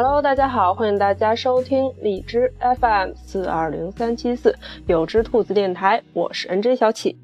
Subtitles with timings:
[0.00, 4.56] Hello，大家好，欢迎大家收听荔枝 FM 四二零三七四
[4.86, 7.18] 有只兔子电台，我是 NJ 小启。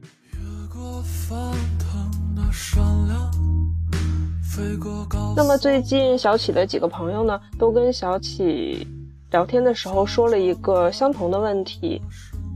[5.36, 8.84] 那么最近小启的几个朋友呢，都跟小启
[9.30, 12.02] 聊天的时候说了一个相同的问题，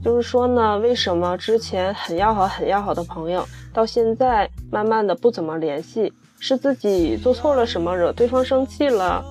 [0.03, 6.11] 就是说呢，为什么之前很要好、很要好的朋友，到现在慢慢的不怎么联系？
[6.41, 9.23] 是自己做错了什么，惹对方生气了？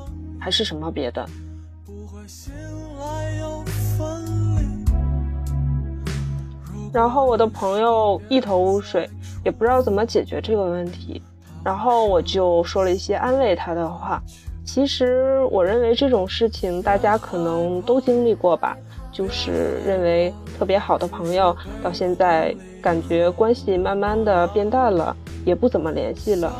[0.48, 1.29] 还是什么别的？
[6.91, 9.06] 然后我的朋友一头雾水，
[9.45, 11.20] 也不知道怎么解决这个问题。
[11.62, 14.23] 然后我就说了一些安慰他的话。
[14.65, 18.75] 其实我认为这种事情大家可能都经历过吧，
[19.12, 25.14] 就是认为特别好的朋友，到现在感觉关系慢慢的变淡了，
[25.45, 26.51] 也不怎么联系了。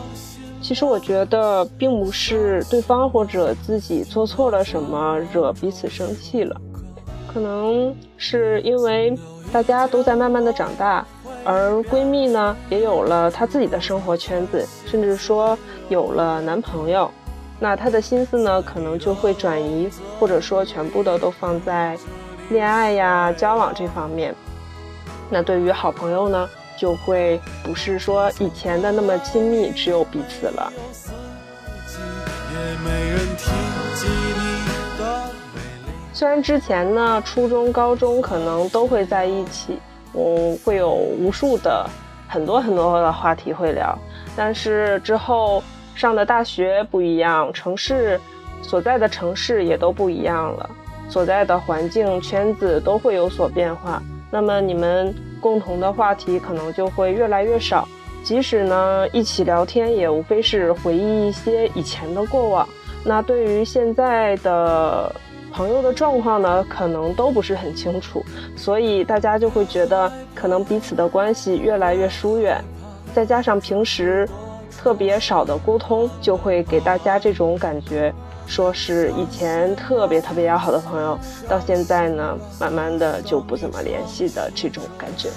[0.69, 6.55] 其实我觉得并不是对方或者自己做错了什么惹彼此生气了，
[7.27, 9.19] 可能是因为
[9.51, 11.07] 大家都在慢慢的长大，
[11.43, 17.11] 而闺蜜呢也有了她自己的生活圈子，甚至说有了男朋友，
[17.59, 19.89] 那她的心思呢可能就会转移，
[20.21, 21.97] 或者说全部的都放在
[22.51, 24.35] 恋爱呀、交往这方面。
[25.31, 26.47] 那对于好朋友呢？
[26.79, 30.73] 就会不是说以前的那么亲密，只有彼此了。
[36.13, 39.79] 虽然之前呢，初中、高中可能都会在一起，
[40.13, 41.85] 我会有无数的
[42.29, 43.99] 很多很多的话题会聊，
[44.37, 45.63] 但是之后
[45.97, 48.21] 上的大学不一样，城市
[48.63, 50.71] 所在的城市也都不一样了，
[51.09, 54.01] 所在的环境圈子都会有所变化。
[54.31, 55.13] 那么你们。
[55.41, 57.87] 共同的话题可能就会越来越少，
[58.23, 62.69] 即使呢一起聊天，也无非是回忆一些以前的过往。
[63.05, 65.15] 那对于现在的
[65.53, 68.25] 朋友的状况呢，可能都不是很清楚，
[68.57, 72.63] 所以大家就会觉得可能彼此的关系越来越疏远。
[73.15, 74.29] 再加上平时
[74.77, 78.13] 特别少的沟通，就会给大家这种感觉。
[78.49, 81.17] 说是以前特别特别要好的朋友，
[81.49, 85.29] 到现在呢，慢慢的就不怎么联系的这种感觉。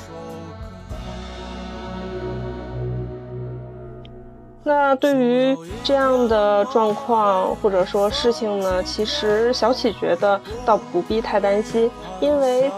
[4.63, 11.89] 那对于这样的状况或者说事情呢，其实小启觉得倒不必太担心，
[12.19, 12.71] 因为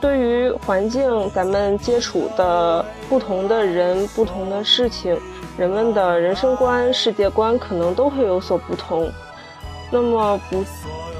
[0.00, 5.16] 对于环境，咱们接触的不同的人、不同的事情，
[5.56, 9.10] 人们的人生观、世界观可能都会有所不同。
[9.94, 10.64] 那么不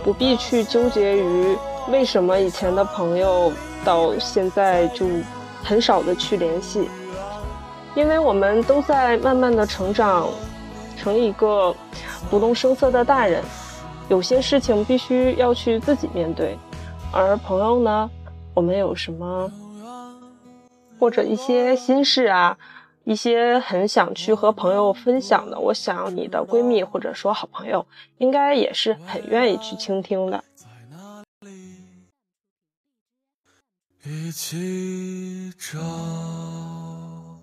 [0.03, 1.57] 不必去纠结于
[1.89, 3.53] 为什么以前的朋友
[3.85, 5.07] 到现在就
[5.63, 6.91] 很少的去联系，
[7.95, 10.29] 因为我们都在慢慢的成长，
[10.97, 11.73] 成一个
[12.29, 13.45] 不动声色的大人，
[14.09, 16.59] 有些事情必须要去自己面对，
[17.13, 18.11] 而朋友呢，
[18.55, 19.49] 我们有什么
[20.99, 22.59] 或者一些心事啊。
[23.05, 27.87] 一些很想去和朋友分享的，我想你的闺蜜或者说好朋友
[28.19, 30.43] 应该也是很愿意去倾听的。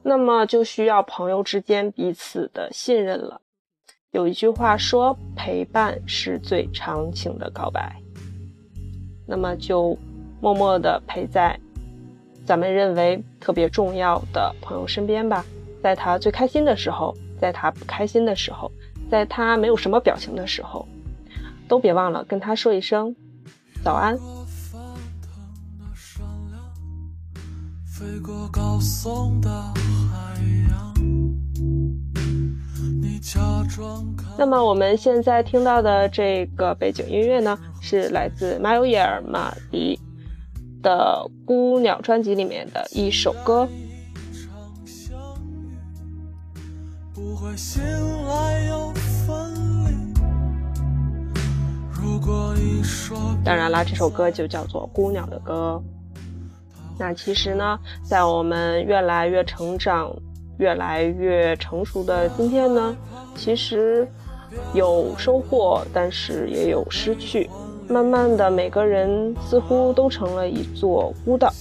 [0.03, 3.39] 那么就需要朋友之间彼此的信任了。
[4.11, 7.95] 有一句话说，陪伴是最长情的告白。
[9.27, 9.97] 那么就
[10.41, 11.59] 默默的陪在。
[12.45, 15.45] 咱们认为特别重要的朋友身边吧，
[15.81, 18.71] 在他最开心的时候，在他不开心的时候，
[19.09, 20.87] 在他没有什么表情的时候，
[21.67, 23.15] 都别忘了跟他说一声
[23.83, 24.17] 早安。
[34.37, 39.99] 那么我们现在听到的这个背景音乐呢，是来自马友野尔马迪。
[40.81, 43.67] 的《孤鸟》专辑里面的一首歌。
[53.43, 55.81] 当然啦，这首歌就叫做《孤鸟的歌》。
[56.97, 60.13] 那其实呢，在我们越来越成长、
[60.59, 62.95] 越来越成熟的今天呢，
[63.35, 64.07] 其实
[64.73, 67.49] 有收获，但是也有失去。
[67.91, 71.51] 慢慢的，每个人似乎都成了一座孤岛。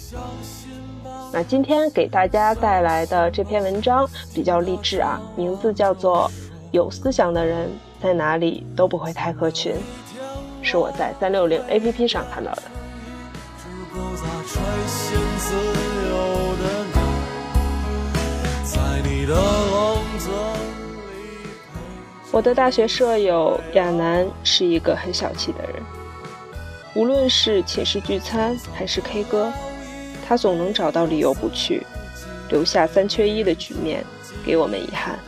[1.32, 6.28] 那今天给大家带来的这篇文章比较励志啊，名字叫做
[6.70, 7.68] 《有思想的人
[8.00, 9.72] 在哪里都不会太合群》，
[10.62, 12.62] 是我在三六零 APP 上看到的。
[22.32, 25.82] 我的大学舍友亚楠是一个很小气的人，
[26.94, 29.52] 无论是寝室聚餐还是 K 歌，
[30.26, 31.86] 他总能找到理由不去，
[32.48, 34.04] 留下三缺一的局面，
[34.44, 35.18] 给我们遗憾。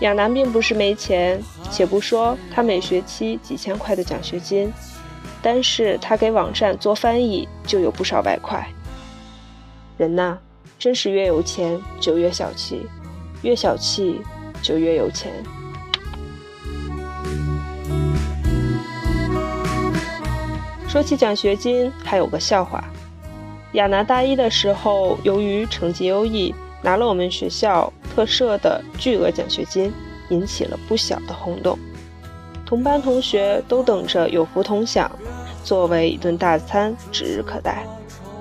[0.00, 4.72] 亚楠并不是没钱，且不说他每学期几千块的奖学金，
[5.42, 8.66] 单是他给网站做翻译就有不少外快。
[9.98, 10.38] 人呐，
[10.78, 12.86] 真是越有钱就越小气，
[13.42, 14.20] 越小气。
[14.62, 15.32] 就越有钱。
[20.90, 22.82] 说起奖学金，还有个笑话：
[23.74, 26.52] 亚楠大一的时候，由于成绩优异，
[26.82, 29.92] 拿了我们学校特设的巨额奖学金，
[30.30, 31.78] 引起了不小的轰动。
[32.66, 35.08] 同班同学都等着有福同享，
[35.62, 37.86] 作为一顿大餐指日可待。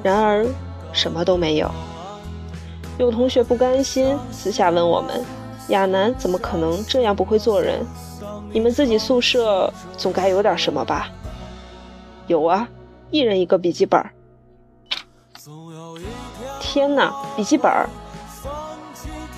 [0.01, 0.43] 然而，
[0.91, 1.69] 什么都没有。
[2.97, 5.23] 有同学不甘心，私下问我们。
[5.67, 7.85] 亚楠怎么可能这样不会做人？
[8.51, 11.11] 你们自己宿舍总该有点什么吧？
[12.29, 12.69] 有啊，
[13.09, 13.99] 一人一个笔记本。
[16.61, 17.71] 天哪，笔记本！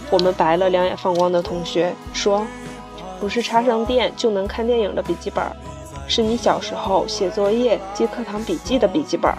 [0.09, 2.45] 我们白了两眼放光的同学说
[3.17, 5.41] ：“不是插上电就能看电影的笔记本，
[6.05, 9.33] 是你小时候写作业记课堂笔记的笔记本。”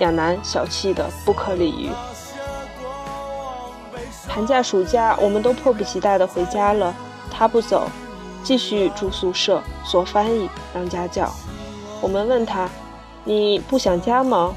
[0.00, 1.88] 亚楠小气的不可理喻。
[4.28, 6.94] 寒假、暑假，我们都迫不及待的回家了。
[7.30, 7.88] 他不走，
[8.42, 11.32] 继续住宿舍做翻译、当家教。
[12.00, 12.68] 我们问他
[13.24, 14.54] ：“你不想家吗？”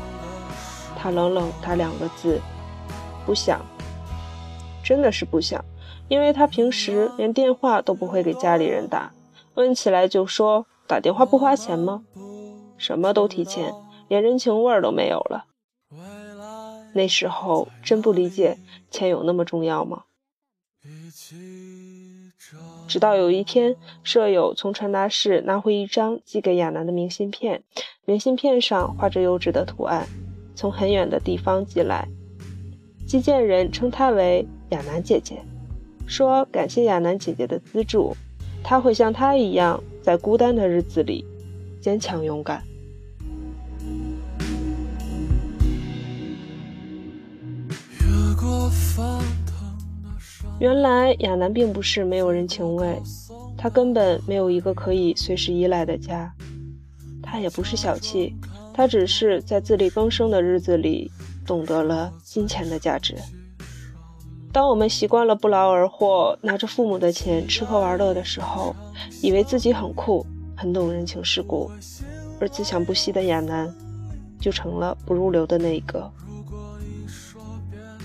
[0.97, 2.41] 他冷冷打两个字
[3.25, 3.63] ：“不想。”
[4.83, 5.63] 真的是不想，
[6.07, 9.11] 因为他平时连电话都不会给家里人打，
[9.55, 12.03] 问起来就说：“打电话不花钱吗？”
[12.77, 13.73] 什么都提钱，
[14.07, 15.45] 连人情味儿都没有了。
[16.93, 18.57] 那时候真不理解
[18.89, 20.03] 钱有那么重要吗？
[22.87, 27.63] 直到有一天，舍友从传达室拿回一张寄给亚楠的明信片，
[28.05, 30.07] 明信片上画着优质的图案，
[30.55, 32.07] 从很远的地方寄来。
[33.07, 35.41] 寄件人称她为亚楠姐姐，
[36.07, 38.15] 说感谢亚楠姐姐的资助，
[38.63, 41.25] 她会像她一样，在孤单的日子里
[41.81, 42.63] 坚强勇敢。
[50.57, 53.01] 原来亚楠并不是没有人情味，
[53.57, 56.33] 他根本没有一个可以随时依赖的家。
[57.21, 58.33] 他也不是小气，
[58.73, 61.11] 他只是在自力更生的日子里
[61.45, 63.15] 懂得了金钱的价值。
[64.53, 68.73] 当我们习惯了不劳而获，拿着父母的钱吃喝玩乐的时候，
[69.21, 70.25] 以为自己很酷，
[70.55, 71.69] 很懂人情世故，
[72.39, 73.69] 而自强不息的亚楠
[74.39, 76.09] 就成了不入流的那一个。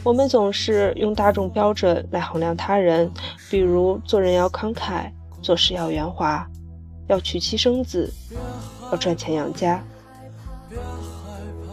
[0.03, 3.11] 我们总是用大众标准来衡量他人，
[3.51, 5.11] 比如做人要慷慨，
[5.43, 6.47] 做事要圆滑，
[7.09, 8.11] 要娶妻生子，
[8.91, 9.83] 要赚钱养家。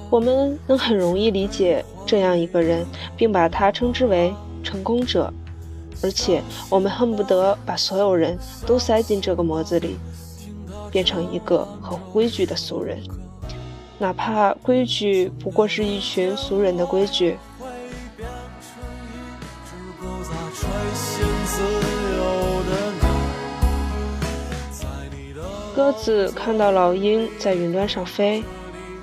[0.09, 2.85] 我们能很容易理解这样一个人，
[3.15, 5.31] 并把他称之为成功者，
[6.03, 9.95] 而且我们恨不得把所有人都塞进这个模子里，
[10.91, 12.99] 变成一个合乎规矩的俗人，
[13.97, 17.37] 哪怕规矩不过是一群俗人的规矩。
[25.77, 28.43] 鸽子看到老鹰在云端上飞，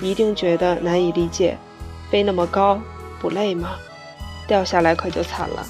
[0.01, 1.57] 一定觉得难以理解。
[2.09, 2.77] 飞那么高，
[3.17, 3.77] 不累吗？
[4.45, 5.65] 掉下来可就惨了。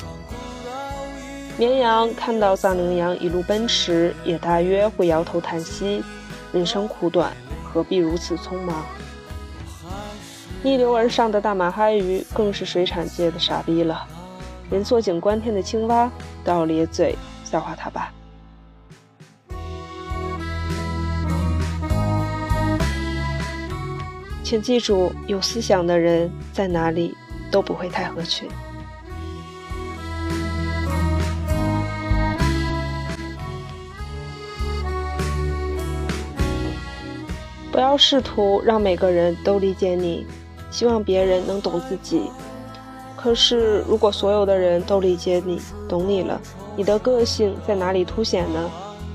[1.57, 6.03] 绵羊看到藏羚羊一路奔驰，也大约会摇头叹息：
[6.51, 7.31] 人生苦短，
[7.63, 8.83] 何必如此匆忙？
[10.63, 14.07] 逆流而上的大马哈鱼更是水产界的傻逼了，
[14.71, 16.09] 连坐井观天的青蛙
[16.43, 18.11] 都要咧嘴笑话他吧。
[24.45, 27.15] 请记住，有思想的人在哪里
[27.49, 28.47] 都不会太合群。
[37.71, 40.27] 不要试图让每个人都理解你，
[40.69, 42.29] 希望别人能懂自己。
[43.17, 45.59] 可是，如果所有的人都理解你、
[45.89, 46.39] 懂你了，
[46.77, 48.69] 你的个性在哪里凸显呢？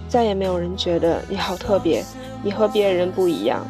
[0.09, 2.05] 再也没有人觉得你好特别，
[2.43, 3.65] 你和别人不一样。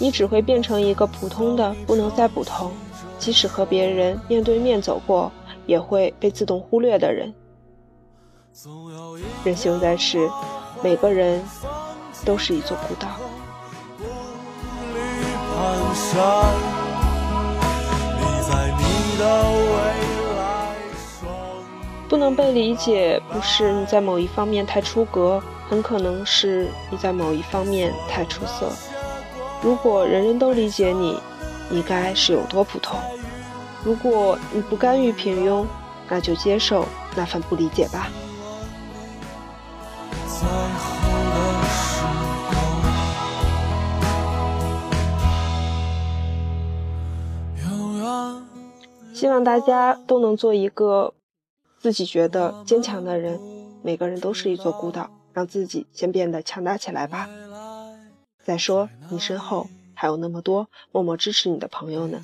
[0.00, 2.70] 你只会变成一个普通的不能再普通，
[3.18, 5.30] 即使和别人面对面走过，
[5.66, 7.34] 也会被自动忽略的人。
[9.44, 10.28] 人生在世，
[10.82, 11.42] 每个人
[12.24, 13.08] 都是一座孤岛。
[22.08, 28.70] 不能被理解，不是你在某一方面太出格，很可能是你在某一方面太出色。
[29.62, 31.18] 如果人人都理解你，
[31.68, 32.98] 你该是有多普通？
[33.84, 35.66] 如果你不甘于平庸，
[36.08, 36.86] 那就接受
[37.16, 38.08] 那份不理解吧。
[49.12, 51.12] 希望大家都能做一个
[51.80, 53.40] 自己觉得坚强的人。
[53.82, 57.28] 每个人都是一座孤岛，让自己先变得强大起来吧。
[58.48, 62.18] 再说，你身后还有那么多默默支持你的朋友呢。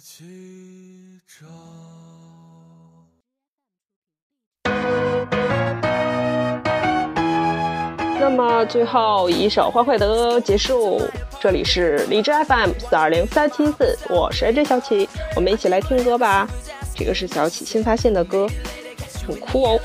[8.19, 11.03] 那么最后一首欢快的歌结束。
[11.39, 16.49] 这里是荔枝 FM 四二零三七四，我是 AJ 小启，我们一起来听歌吧。
[16.97, 18.49] 这个是小启新发现的歌，
[19.29, 19.79] 很酷哦。